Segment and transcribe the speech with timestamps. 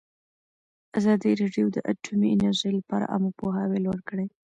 [0.99, 4.25] ازادي راډیو د اټومي انرژي لپاره عامه پوهاوي لوړ کړی.